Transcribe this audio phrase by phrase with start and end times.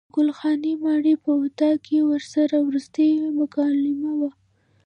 [0.09, 3.09] د ګل خانې ماڼۍ په اطاق کې ورسره وروستۍ
[3.39, 4.29] مکالمه وه.